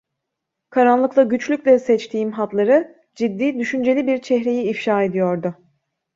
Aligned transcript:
Karanlıkta 0.69 1.23
güçlükle 1.23 1.79
seçtiğim 1.79 2.31
hatları, 2.31 2.95
ciddi, 3.15 3.59
düşünceli 3.59 4.07
bir 4.07 4.21
çehreyi 4.21 4.69
ifşa 4.69 5.03
ediyordu. 5.03 5.55